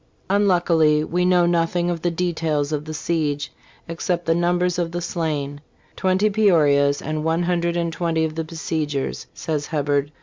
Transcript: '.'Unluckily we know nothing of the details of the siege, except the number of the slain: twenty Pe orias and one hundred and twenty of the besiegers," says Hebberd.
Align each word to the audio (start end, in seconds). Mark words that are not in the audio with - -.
'.'Unluckily 0.31 1.03
we 1.03 1.25
know 1.25 1.45
nothing 1.45 1.91
of 1.91 2.01
the 2.01 2.09
details 2.09 2.71
of 2.71 2.85
the 2.85 2.93
siege, 2.95 3.51
except 3.87 4.25
the 4.25 4.33
number 4.33 4.65
of 4.65 4.91
the 4.91 4.99
slain: 4.99 5.61
twenty 5.95 6.27
Pe 6.31 6.47
orias 6.47 7.03
and 7.05 7.23
one 7.23 7.43
hundred 7.43 7.77
and 7.77 7.93
twenty 7.93 8.25
of 8.25 8.33
the 8.33 8.43
besiegers," 8.43 9.27
says 9.35 9.67
Hebberd. 9.67 10.09